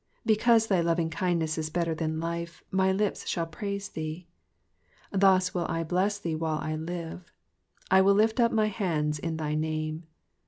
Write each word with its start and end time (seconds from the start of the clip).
3 0.23 0.33
Because 0.33 0.65
thy 0.65 0.81
lovingkindness 0.81 1.59
is 1.59 1.69
better 1.69 1.93
than 1.93 2.19
life, 2.19 2.63
my 2.71 2.91
lips 2.91 3.27
shall 3.27 3.45
praise 3.45 3.89
thee. 3.89 4.25
Thus 5.11 5.53
will 5.53 5.67
I 5.69 5.83
bless 5.83 6.17
thee 6.17 6.33
while 6.33 6.57
I 6.57 6.75
live: 6.75 7.31
I 7.91 8.01
will 8.01 8.15
lift 8.15 8.39
up 8.39 8.51
my 8.51 8.65
hands 8.65 9.19
in 9.19 9.37
thy 9.37 9.53
name. 9.53 10.07